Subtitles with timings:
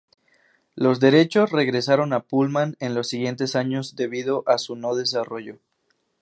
[0.73, 5.59] Los derechos regresaron a Pullman en los siguientes años debido a su no desarrollo.